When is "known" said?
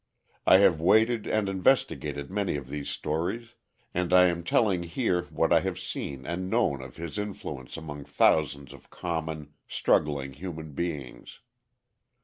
6.49-6.81